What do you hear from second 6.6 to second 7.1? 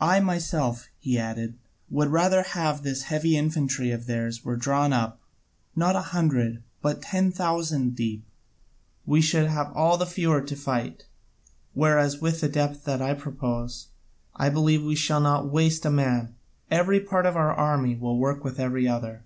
but